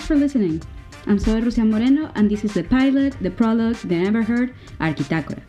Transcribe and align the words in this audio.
for 0.00 0.16
listening. 0.16 0.62
I'm 1.06 1.18
Zoe 1.18 1.42
Rusian 1.42 1.70
Moreno, 1.70 2.10
and 2.14 2.30
this 2.30 2.44
is 2.44 2.54
the 2.54 2.64
pilot, 2.64 3.14
the 3.20 3.30
prologue, 3.30 3.76
the 3.76 3.94
never 3.94 4.22
heard, 4.22 4.54
Arquitectura, 4.80 5.42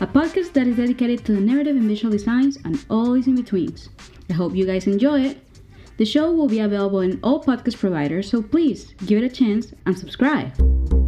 a 0.00 0.06
podcast 0.06 0.54
that 0.54 0.66
is 0.66 0.76
dedicated 0.76 1.22
to 1.26 1.32
the 1.32 1.40
narrative 1.40 1.76
and 1.76 1.86
visual 1.86 2.10
designs 2.10 2.56
and 2.64 2.82
all 2.88 3.12
its 3.12 3.26
in 3.26 3.36
betweens. 3.36 3.90
I 4.30 4.32
hope 4.32 4.54
you 4.54 4.64
guys 4.64 4.86
enjoy 4.86 5.20
it. 5.20 5.46
The 5.98 6.06
show 6.06 6.32
will 6.32 6.48
be 6.48 6.60
available 6.60 7.00
in 7.00 7.20
all 7.22 7.44
podcast 7.44 7.78
providers, 7.78 8.30
so 8.30 8.40
please 8.40 8.94
give 9.04 9.22
it 9.22 9.26
a 9.26 9.28
chance 9.28 9.74
and 9.84 9.98
subscribe. 9.98 11.01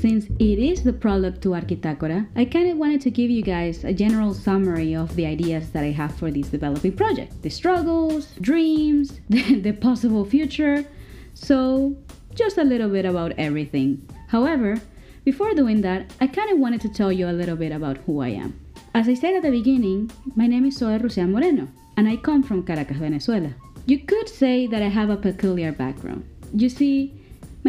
Since 0.00 0.26
it 0.38 0.58
is 0.58 0.82
the 0.82 0.92
prologue 0.94 1.42
to 1.42 1.50
Arquitectura, 1.50 2.26
I 2.34 2.46
kind 2.46 2.70
of 2.70 2.78
wanted 2.78 3.02
to 3.02 3.10
give 3.10 3.30
you 3.30 3.42
guys 3.42 3.84
a 3.84 3.92
general 3.92 4.32
summary 4.32 4.94
of 4.96 5.14
the 5.14 5.26
ideas 5.26 5.70
that 5.72 5.84
I 5.84 5.90
have 5.90 6.14
for 6.16 6.30
this 6.30 6.48
developing 6.48 6.92
project 6.92 7.42
the 7.42 7.50
struggles, 7.50 8.32
dreams, 8.40 9.20
the, 9.28 9.72
possible 9.72 10.24
future. 10.24 10.86
So, 11.34 11.96
just 12.34 12.56
a 12.56 12.64
little 12.64 12.88
bit 12.88 13.04
about 13.04 13.32
everything. 13.36 14.08
However, 14.28 14.80
before 15.24 15.52
doing 15.54 15.82
that, 15.82 16.12
I 16.20 16.26
kind 16.26 16.50
of 16.50 16.58
wanted 16.58 16.80
to 16.82 16.88
tell 16.88 17.12
you 17.12 17.28
a 17.28 17.38
little 17.40 17.56
bit 17.56 17.72
about 17.72 17.98
who 17.98 18.20
I 18.20 18.28
am. 18.28 18.58
As 18.94 19.06
I 19.08 19.14
said 19.14 19.34
at 19.34 19.42
the 19.42 19.50
beginning, 19.50 20.10
my 20.34 20.46
name 20.46 20.64
is 20.64 20.78
Zoe 20.78 20.98
Rusian 20.98 21.30
Moreno, 21.30 21.68
and 21.96 22.08
I 22.08 22.16
come 22.16 22.42
from 22.42 22.64
Caracas, 22.64 22.96
Venezuela. 22.96 23.52
You 23.84 23.98
could 23.98 24.28
say 24.28 24.66
that 24.66 24.82
I 24.82 24.88
have 24.88 25.10
a 25.10 25.16
peculiar 25.16 25.72
background. 25.72 26.24
You 26.54 26.68
see, 26.68 27.19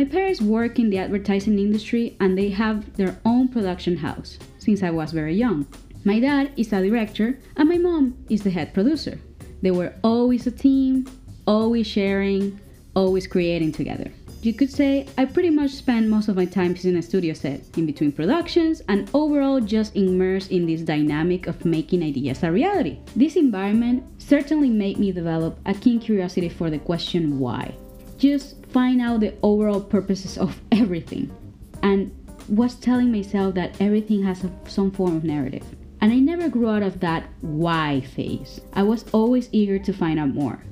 my 0.01 0.07
parents 0.07 0.41
work 0.41 0.79
in 0.79 0.89
the 0.89 0.97
advertising 0.97 1.59
industry 1.59 2.17
and 2.19 2.35
they 2.35 2.49
have 2.49 2.91
their 2.97 3.15
own 3.23 3.47
production 3.47 3.95
house 3.95 4.39
since 4.57 4.81
I 4.81 4.89
was 4.89 5.11
very 5.11 5.35
young. 5.35 5.67
My 6.05 6.19
dad 6.19 6.51
is 6.57 6.73
a 6.73 6.81
director 6.81 7.37
and 7.55 7.69
my 7.69 7.77
mom 7.77 8.17
is 8.27 8.41
the 8.41 8.49
head 8.49 8.73
producer. 8.73 9.19
They 9.61 9.69
were 9.69 9.93
always 10.03 10.47
a 10.47 10.51
team, 10.51 11.05
always 11.45 11.85
sharing, 11.85 12.59
always 12.95 13.27
creating 13.27 13.73
together. 13.73 14.11
You 14.41 14.53
could 14.55 14.71
say 14.71 15.05
I 15.19 15.25
pretty 15.25 15.51
much 15.51 15.69
spend 15.69 16.09
most 16.09 16.29
of 16.29 16.35
my 16.35 16.45
time 16.45 16.75
in 16.83 16.95
a 16.95 17.01
studio 17.03 17.35
set, 17.35 17.61
in 17.77 17.85
between 17.85 18.11
productions, 18.11 18.81
and 18.89 19.07
overall 19.13 19.59
just 19.59 19.95
immersed 19.95 20.49
in 20.49 20.65
this 20.65 20.81
dynamic 20.81 21.45
of 21.45 21.63
making 21.63 22.01
ideas 22.01 22.41
a 22.41 22.51
reality. 22.51 22.97
This 23.15 23.35
environment 23.35 24.03
certainly 24.17 24.71
made 24.71 24.97
me 24.97 25.11
develop 25.11 25.59
a 25.67 25.75
keen 25.75 25.99
curiosity 25.99 26.49
for 26.49 26.71
the 26.71 26.79
question 26.79 27.37
why 27.37 27.75
just 28.21 28.63
find 28.67 29.01
out 29.01 29.19
the 29.19 29.33
overall 29.41 29.81
purposes 29.81 30.37
of 30.37 30.61
everything 30.71 31.35
and 31.81 32.15
was 32.47 32.75
telling 32.75 33.11
myself 33.11 33.55
that 33.55 33.81
everything 33.81 34.21
has 34.23 34.43
a, 34.43 34.51
some 34.67 34.91
form 34.91 35.15
of 35.17 35.23
narrative. 35.23 35.65
And 36.01 36.13
I 36.13 36.19
never 36.19 36.47
grew 36.47 36.69
out 36.69 36.83
of 36.83 36.99
that 36.99 37.23
why 37.41 38.01
phase. 38.01 38.61
I 38.73 38.83
was 38.83 39.05
always 39.11 39.49
eager 39.51 39.79
to 39.79 39.91
find 39.91 40.19
out 40.19 40.29
more, 40.29 40.63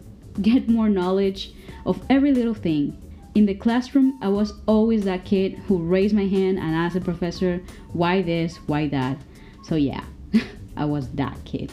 get 0.43 0.69
more 0.69 0.89
knowledge 0.89 1.51
of 1.87 1.99
every 2.07 2.33
little 2.33 2.53
thing. 2.53 2.95
In 3.33 3.47
the 3.47 3.55
classroom, 3.55 4.19
I 4.21 4.27
was 4.27 4.53
always 4.67 5.03
that 5.05 5.25
kid 5.25 5.53
who 5.67 5.79
raised 5.79 6.13
my 6.13 6.27
hand 6.27 6.59
and 6.59 6.75
asked 6.75 6.93
the 6.93 7.01
professor, 7.01 7.63
why 7.93 8.21
this, 8.21 8.57
why 8.67 8.89
that. 8.89 9.17
So, 9.63 9.73
yeah, 9.73 10.03
I 10.77 10.85
was 10.85 11.09
that 11.13 11.37
kid. 11.45 11.71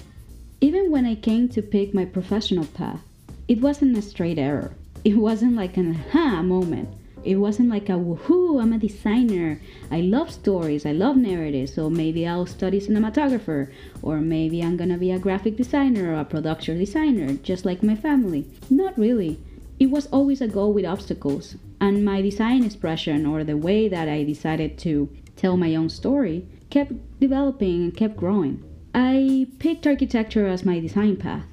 Even 0.62 0.90
when 0.90 1.04
I 1.04 1.16
came 1.16 1.50
to 1.50 1.60
pick 1.60 1.92
my 1.92 2.06
professional 2.06 2.64
path, 2.64 3.00
it 3.46 3.60
wasn't 3.60 3.98
a 3.98 4.02
straight 4.02 4.38
error 4.38 4.72
it 5.06 5.16
wasn't 5.16 5.54
like 5.54 5.76
an 5.76 5.94
aha 5.94 6.42
moment. 6.42 6.88
It 7.22 7.36
wasn't 7.36 7.68
like 7.68 7.88
a 7.88 7.92
woohoo, 7.92 8.60
I'm 8.60 8.72
a 8.72 8.78
designer. 8.78 9.60
I 9.88 10.00
love 10.00 10.32
stories, 10.32 10.84
I 10.84 10.90
love 10.90 11.16
narratives, 11.16 11.74
so 11.74 11.88
maybe 11.88 12.26
I'll 12.26 12.44
study 12.44 12.80
cinematographer, 12.80 13.70
or 14.02 14.20
maybe 14.20 14.64
I'm 14.64 14.76
gonna 14.76 14.98
be 14.98 15.12
a 15.12 15.20
graphic 15.20 15.56
designer 15.56 16.10
or 16.10 16.20
a 16.20 16.24
production 16.24 16.80
designer, 16.80 17.34
just 17.34 17.64
like 17.64 17.84
my 17.84 17.94
family. 17.94 18.48
Not 18.68 18.98
really. 18.98 19.38
It 19.78 19.92
was 19.92 20.06
always 20.06 20.40
a 20.40 20.48
goal 20.48 20.72
with 20.72 20.84
obstacles, 20.84 21.54
and 21.80 22.04
my 22.04 22.20
design 22.20 22.64
expression 22.64 23.26
or 23.26 23.44
the 23.44 23.56
way 23.56 23.88
that 23.88 24.08
I 24.08 24.24
decided 24.24 24.76
to 24.78 25.08
tell 25.36 25.56
my 25.56 25.76
own 25.76 25.88
story 25.88 26.48
kept 26.68 26.94
developing 27.20 27.84
and 27.84 27.96
kept 27.96 28.16
growing. 28.16 28.60
I 28.92 29.46
picked 29.60 29.86
architecture 29.86 30.48
as 30.48 30.64
my 30.64 30.80
design 30.80 31.14
path. 31.16 31.46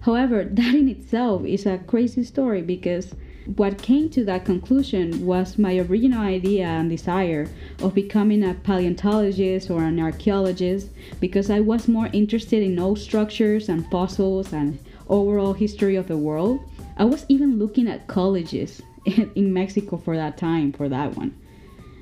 However, 0.00 0.44
that 0.50 0.74
in 0.74 0.88
itself 0.88 1.44
is 1.44 1.66
a 1.66 1.78
crazy 1.78 2.24
story 2.24 2.62
because 2.62 3.14
what 3.56 3.82
came 3.82 4.08
to 4.10 4.24
that 4.24 4.44
conclusion 4.44 5.26
was 5.26 5.58
my 5.58 5.78
original 5.78 6.20
idea 6.22 6.66
and 6.66 6.88
desire 6.88 7.48
of 7.80 7.94
becoming 7.94 8.44
a 8.44 8.54
paleontologist 8.54 9.70
or 9.70 9.82
an 9.82 9.98
archaeologist 9.98 10.90
because 11.20 11.50
I 11.50 11.60
was 11.60 11.88
more 11.88 12.08
interested 12.12 12.62
in 12.62 12.78
old 12.78 12.98
structures 12.98 13.68
and 13.68 13.90
fossils 13.90 14.52
and 14.52 14.78
overall 15.08 15.54
history 15.54 15.96
of 15.96 16.06
the 16.06 16.18
world. 16.18 16.60
I 16.96 17.04
was 17.04 17.26
even 17.28 17.58
looking 17.58 17.88
at 17.88 18.06
colleges 18.06 18.82
in 19.34 19.52
Mexico 19.52 19.96
for 19.96 20.16
that 20.16 20.36
time 20.36 20.72
for 20.72 20.88
that 20.88 21.16
one. 21.16 21.36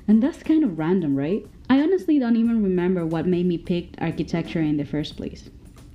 And 0.07 0.21
that's 0.21 0.43
kind 0.43 0.63
of 0.63 0.77
random, 0.77 1.15
right? 1.15 1.45
I 1.69 1.81
honestly 1.81 2.19
don't 2.19 2.35
even 2.35 2.63
remember 2.63 3.05
what 3.05 3.27
made 3.27 3.45
me 3.45 3.57
pick 3.57 3.89
architecture 3.99 4.61
in 4.61 4.77
the 4.77 4.85
first 4.85 5.15
place. 5.15 5.49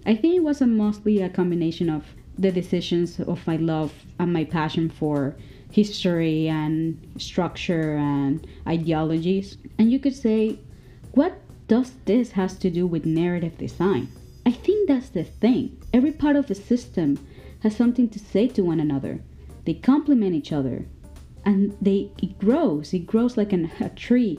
I 0.06 0.14
think 0.14 0.36
it 0.36 0.42
was 0.42 0.60
a 0.60 0.66
mostly 0.66 1.22
a 1.22 1.28
combination 1.28 1.88
of 1.88 2.04
the 2.38 2.52
decisions 2.52 3.20
of 3.20 3.46
my 3.46 3.56
love 3.56 3.92
and 4.18 4.32
my 4.32 4.44
passion 4.44 4.90
for 4.90 5.36
history 5.70 6.48
and 6.48 7.00
structure 7.16 7.96
and 7.96 8.46
ideologies. 8.66 9.56
And 9.78 9.90
you 9.90 9.98
could 9.98 10.14
say, 10.14 10.58
what 11.12 11.40
does 11.68 11.92
this 12.04 12.32
has 12.32 12.58
to 12.58 12.70
do 12.70 12.86
with 12.86 13.06
narrative 13.06 13.56
design? 13.56 14.08
I 14.44 14.50
think 14.50 14.88
that's 14.88 15.08
the 15.08 15.24
thing. 15.24 15.80
Every 15.92 16.12
part 16.12 16.36
of 16.36 16.48
the 16.48 16.54
system 16.54 17.18
has 17.62 17.74
something 17.74 18.08
to 18.10 18.18
say 18.18 18.46
to 18.48 18.62
one 18.62 18.80
another. 18.80 19.20
They 19.64 19.74
complement 19.74 20.34
each 20.34 20.52
other. 20.52 20.86
And 21.46 21.76
they 21.80 22.10
it 22.22 22.38
grows. 22.38 22.92
It 22.92 23.06
grows 23.06 23.36
like 23.36 23.52
an, 23.52 23.70
a 23.80 23.88
tree 23.90 24.38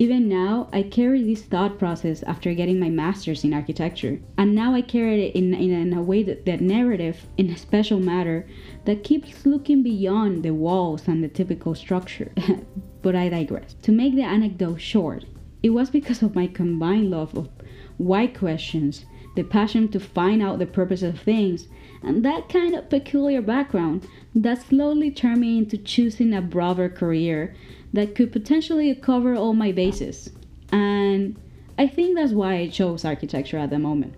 even 0.00 0.30
now, 0.30 0.70
I 0.72 0.82
carry 0.82 1.22
this 1.22 1.42
thought 1.42 1.78
process 1.78 2.22
after 2.22 2.54
getting 2.54 2.80
my 2.80 2.88
master's 2.88 3.44
in 3.44 3.52
architecture. 3.52 4.18
And 4.38 4.54
now 4.54 4.72
I 4.72 4.80
carry 4.80 5.26
it 5.26 5.36
in, 5.36 5.52
in, 5.52 5.70
in 5.70 5.92
a 5.92 6.00
way 6.00 6.22
that, 6.22 6.46
that 6.46 6.62
narrative 6.62 7.26
in 7.36 7.50
a 7.50 7.58
special 7.58 8.00
matter 8.00 8.48
that 8.86 9.04
keeps 9.04 9.44
looking 9.44 9.82
beyond 9.82 10.42
the 10.42 10.54
walls 10.54 11.06
and 11.06 11.22
the 11.22 11.28
typical 11.28 11.74
structure. 11.74 12.32
but 13.02 13.14
I 13.14 13.28
digress. 13.28 13.74
To 13.82 13.92
make 13.92 14.16
the 14.16 14.22
anecdote 14.22 14.80
short, 14.80 15.26
it 15.62 15.68
was 15.68 15.90
because 15.90 16.22
of 16.22 16.34
my 16.34 16.46
combined 16.46 17.10
love 17.10 17.36
of 17.36 17.50
why 17.98 18.26
questions, 18.26 19.04
the 19.36 19.42
passion 19.42 19.88
to 19.88 20.00
find 20.00 20.42
out 20.42 20.58
the 20.58 20.66
purpose 20.66 21.02
of 21.02 21.20
things, 21.20 21.68
and 22.02 22.24
that 22.24 22.48
kind 22.48 22.74
of 22.74 22.88
peculiar 22.88 23.42
background 23.42 24.08
that 24.34 24.62
slowly 24.62 25.10
turned 25.10 25.42
me 25.42 25.58
into 25.58 25.76
choosing 25.76 26.32
a 26.32 26.40
broader 26.40 26.88
career 26.88 27.54
that 27.92 28.14
could 28.14 28.32
potentially 28.32 28.94
cover 28.94 29.34
all 29.34 29.54
my 29.54 29.72
bases. 29.72 30.30
And 30.72 31.36
I 31.78 31.86
think 31.86 32.16
that's 32.16 32.32
why 32.32 32.54
I 32.54 32.68
chose 32.68 33.04
architecture 33.04 33.58
at 33.58 33.70
the 33.70 33.78
moment. 33.78 34.14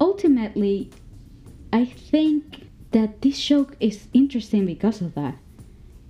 Ultimately, 0.00 0.90
I 1.72 1.84
think 1.84 2.68
that 2.92 3.22
this 3.22 3.36
show 3.36 3.68
is 3.80 4.08
interesting 4.12 4.66
because 4.66 5.00
of 5.00 5.14
that. 5.14 5.36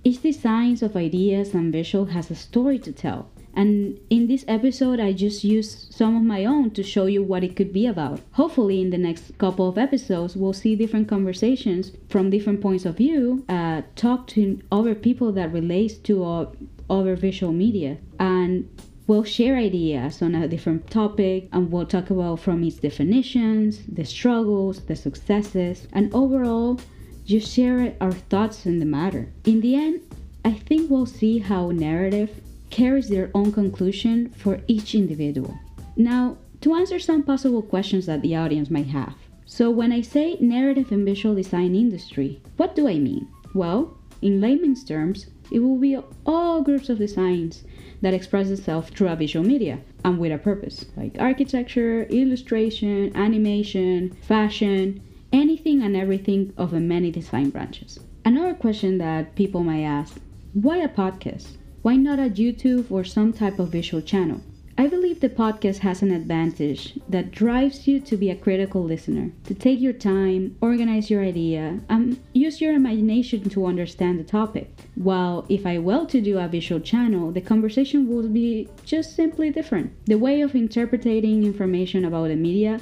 Each 0.03 0.21
design 0.21 0.77
of 0.81 0.95
ideas 0.95 1.53
and 1.53 1.71
visual 1.71 2.05
has 2.05 2.31
a 2.31 2.35
story 2.35 2.79
to 2.79 2.91
tell. 2.91 3.29
And 3.53 3.99
in 4.09 4.27
this 4.27 4.45
episode, 4.47 4.99
I 4.99 5.13
just 5.13 5.43
used 5.43 5.93
some 5.93 6.15
of 6.15 6.23
my 6.23 6.45
own 6.45 6.71
to 6.71 6.83
show 6.83 7.05
you 7.05 7.21
what 7.23 7.43
it 7.43 7.55
could 7.55 7.73
be 7.73 7.85
about. 7.85 8.21
Hopefully, 8.33 8.81
in 8.81 8.89
the 8.89 8.97
next 8.97 9.37
couple 9.37 9.67
of 9.67 9.77
episodes, 9.77 10.35
we'll 10.35 10.53
see 10.53 10.75
different 10.75 11.07
conversations 11.07 11.91
from 12.09 12.29
different 12.29 12.61
points 12.61 12.85
of 12.85 12.97
view, 12.97 13.45
uh, 13.49 13.81
talk 13.95 14.27
to 14.27 14.61
other 14.71 14.95
people 14.95 15.31
that 15.33 15.51
relates 15.51 15.95
to 15.95 16.23
uh, 16.23 16.45
other 16.89 17.15
visual 17.15 17.53
media, 17.53 17.97
and 18.19 18.69
we'll 19.07 19.23
share 19.23 19.57
ideas 19.57 20.21
on 20.21 20.35
a 20.35 20.47
different 20.47 20.89
topic 20.89 21.49
and 21.51 21.71
we'll 21.71 21.85
talk 21.85 22.09
about 22.09 22.39
from 22.39 22.63
its 22.63 22.77
definitions, 22.77 23.81
the 23.87 24.05
struggles, 24.05 24.85
the 24.85 24.95
successes, 24.95 25.87
and 25.91 26.13
overall, 26.13 26.79
just 27.25 27.53
share 27.53 27.93
our 28.01 28.11
thoughts 28.11 28.65
on 28.65 28.79
the 28.79 28.85
matter. 28.85 29.31
In 29.45 29.61
the 29.61 29.75
end, 29.75 30.01
I 30.43 30.53
think 30.53 30.89
we'll 30.89 31.05
see 31.05 31.39
how 31.39 31.71
narrative 31.71 32.41
carries 32.71 33.09
their 33.09 33.29
own 33.35 33.51
conclusion 33.51 34.29
for 34.29 34.61
each 34.67 34.95
individual. 34.95 35.59
Now, 35.95 36.37
to 36.61 36.73
answer 36.73 36.99
some 36.99 37.23
possible 37.23 37.61
questions 37.61 38.05
that 38.05 38.21
the 38.21 38.35
audience 38.35 38.69
might 38.69 38.87
have. 38.87 39.15
So, 39.45 39.69
when 39.69 39.91
I 39.91 40.01
say 40.01 40.37
narrative 40.39 40.91
and 40.91 41.05
visual 41.05 41.35
design 41.35 41.75
industry, 41.75 42.41
what 42.57 42.75
do 42.75 42.87
I 42.87 42.97
mean? 42.97 43.27
Well, 43.53 43.97
in 44.21 44.39
layman's 44.39 44.83
terms, 44.83 45.27
it 45.51 45.59
will 45.59 45.77
be 45.77 45.97
all 46.25 46.61
groups 46.61 46.87
of 46.89 46.99
designs 46.99 47.63
that 48.01 48.13
express 48.13 48.49
itself 48.49 48.89
through 48.89 49.09
a 49.09 49.15
visual 49.15 49.45
media 49.45 49.79
and 50.05 50.17
with 50.17 50.31
a 50.31 50.37
purpose, 50.37 50.85
like 50.95 51.17
architecture, 51.19 52.03
illustration, 52.03 53.11
animation, 53.15 54.15
fashion, 54.21 55.01
anything 55.33 55.81
and 55.81 55.95
everything 55.95 56.53
of 56.57 56.71
the 56.71 56.79
many 56.79 57.11
design 57.11 57.49
branches. 57.49 57.99
Another 58.23 58.53
question 58.53 58.97
that 58.99 59.35
people 59.35 59.63
might 59.63 59.83
ask 59.83 60.19
why 60.53 60.77
a 60.77 60.89
podcast? 60.89 61.57
Why 61.81 61.95
not 61.95 62.19
a 62.19 62.29
YouTube 62.29 62.91
or 62.91 63.03
some 63.03 63.33
type 63.33 63.57
of 63.57 63.69
visual 63.69 64.03
channel? 64.03 64.41
I 64.77 64.85
believe 64.85 65.19
the 65.19 65.29
podcast 65.29 65.79
has 65.79 66.03
an 66.03 66.11
advantage 66.11 66.99
that 67.09 67.31
drives 67.31 67.87
you 67.87 67.99
to 68.01 68.15
be 68.15 68.29
a 68.29 68.35
critical 68.35 68.83
listener, 68.83 69.31
to 69.45 69.55
take 69.55 69.81
your 69.81 69.93
time, 69.93 70.55
organize 70.61 71.09
your 71.09 71.23
idea, 71.23 71.79
and 71.89 72.19
use 72.33 72.61
your 72.61 72.75
imagination 72.75 73.49
to 73.49 73.65
understand 73.65 74.19
the 74.19 74.23
topic. 74.23 74.69
While 74.93 75.43
if 75.49 75.65
I 75.65 75.79
were 75.79 76.05
to 76.05 76.21
do 76.21 76.37
a 76.37 76.47
visual 76.47 76.81
channel, 76.81 77.31
the 77.31 77.41
conversation 77.41 78.07
would 78.09 78.31
be 78.31 78.69
just 78.85 79.15
simply 79.15 79.49
different. 79.49 79.91
The 80.05 80.19
way 80.19 80.41
of 80.41 80.53
interpreting 80.53 81.43
information 81.43 82.05
about 82.05 82.27
the 82.27 82.35
media, 82.35 82.79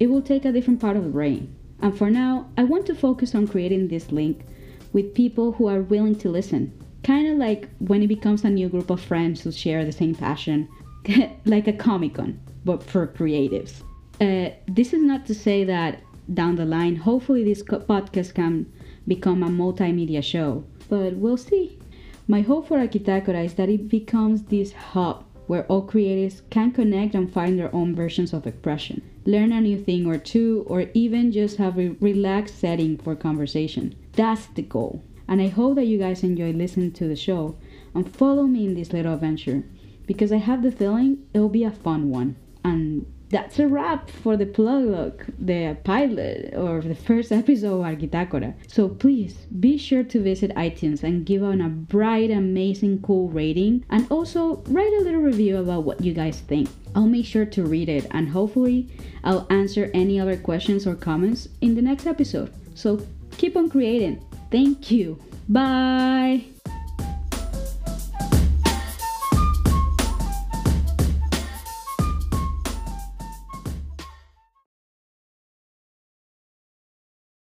it 0.00 0.08
will 0.08 0.22
take 0.22 0.44
a 0.44 0.50
different 0.50 0.80
part 0.80 0.96
of 0.96 1.04
the 1.04 1.10
brain. 1.10 1.54
And 1.80 1.96
for 1.96 2.10
now, 2.10 2.48
I 2.58 2.64
want 2.64 2.86
to 2.86 2.96
focus 2.96 3.32
on 3.32 3.46
creating 3.46 3.86
this 3.86 4.10
link 4.10 4.44
with 4.92 5.14
people 5.14 5.52
who 5.52 5.68
are 5.68 5.82
willing 5.82 6.16
to 6.16 6.28
listen. 6.28 6.72
Kind 7.02 7.28
of 7.28 7.38
like 7.38 7.68
when 7.78 8.02
it 8.02 8.08
becomes 8.08 8.44
a 8.44 8.50
new 8.50 8.68
group 8.68 8.90
of 8.90 9.00
friends 9.00 9.40
who 9.40 9.52
share 9.52 9.84
the 9.84 9.92
same 9.92 10.14
passion, 10.14 10.68
like 11.44 11.66
a 11.66 11.72
Comic 11.72 12.14
Con, 12.14 12.40
but 12.64 12.82
for 12.82 13.06
creatives. 13.06 13.82
Uh, 14.20 14.50
this 14.68 14.92
is 14.92 15.02
not 15.02 15.26
to 15.26 15.34
say 15.34 15.64
that 15.64 16.02
down 16.34 16.56
the 16.56 16.64
line, 16.64 16.96
hopefully, 16.96 17.42
this 17.42 17.62
podcast 17.62 18.34
can 18.34 18.70
become 19.08 19.42
a 19.42 19.48
multimedia 19.48 20.22
show, 20.22 20.64
but 20.88 21.14
we'll 21.14 21.36
see. 21.36 21.78
My 22.28 22.42
hope 22.42 22.68
for 22.68 22.78
Architectura 22.78 23.44
is 23.44 23.54
that 23.54 23.68
it 23.68 23.88
becomes 23.88 24.42
this 24.42 24.72
hub 24.72 25.24
where 25.48 25.66
all 25.66 25.84
creatives 25.84 26.42
can 26.50 26.70
connect 26.70 27.14
and 27.16 27.32
find 27.32 27.58
their 27.58 27.74
own 27.74 27.92
versions 27.92 28.32
of 28.32 28.46
expression, 28.46 29.02
learn 29.24 29.50
a 29.50 29.60
new 29.60 29.76
thing 29.82 30.06
or 30.06 30.16
two, 30.16 30.64
or 30.68 30.86
even 30.94 31.32
just 31.32 31.56
have 31.56 31.76
a 31.76 31.88
relaxed 32.00 32.56
setting 32.56 32.96
for 32.96 33.16
conversation. 33.16 33.96
That's 34.12 34.46
the 34.46 34.62
goal. 34.62 35.02
And 35.30 35.40
I 35.40 35.46
hope 35.46 35.76
that 35.76 35.86
you 35.86 35.96
guys 35.96 36.24
enjoy 36.24 36.50
listening 36.50 36.90
to 36.92 37.06
the 37.06 37.14
show 37.14 37.56
and 37.94 38.14
follow 38.14 38.42
me 38.42 38.66
in 38.66 38.74
this 38.74 38.92
little 38.92 39.14
adventure 39.14 39.62
because 40.06 40.32
I 40.32 40.38
have 40.38 40.64
the 40.64 40.72
feeling 40.72 41.24
it'll 41.32 41.48
be 41.48 41.62
a 41.62 41.70
fun 41.70 42.10
one. 42.10 42.34
And 42.64 43.06
that's 43.30 43.60
a 43.60 43.68
wrap 43.68 44.10
for 44.10 44.36
the 44.36 44.44
plug, 44.44 45.24
the 45.38 45.76
pilot, 45.84 46.52
or 46.56 46.80
the 46.80 46.96
first 46.96 47.30
episode 47.40 47.80
of 47.80 47.86
Architectura. 47.86 48.54
So 48.66 48.88
please 48.88 49.46
be 49.60 49.78
sure 49.78 50.02
to 50.02 50.20
visit 50.20 50.52
iTunes 50.56 51.04
and 51.04 51.24
give 51.24 51.44
on 51.44 51.60
a 51.60 51.68
bright, 51.68 52.32
amazing, 52.32 53.02
cool 53.02 53.28
rating, 53.28 53.84
and 53.88 54.10
also 54.10 54.64
write 54.66 54.92
a 54.94 55.04
little 55.04 55.20
review 55.20 55.58
about 55.58 55.84
what 55.84 56.04
you 56.04 56.12
guys 56.12 56.40
think. 56.40 56.68
I'll 56.96 57.06
make 57.06 57.24
sure 57.24 57.46
to 57.46 57.62
read 57.62 57.88
it, 57.88 58.08
and 58.10 58.28
hopefully, 58.28 58.88
I'll 59.22 59.46
answer 59.48 59.92
any 59.94 60.18
other 60.18 60.36
questions 60.36 60.88
or 60.88 60.96
comments 60.96 61.48
in 61.60 61.76
the 61.76 61.82
next 61.82 62.08
episode. 62.08 62.52
So 62.74 63.06
keep 63.38 63.56
on 63.56 63.70
creating. 63.70 64.24
Thank 64.50 64.90
you. 64.90 65.18
Bye. 65.48 66.44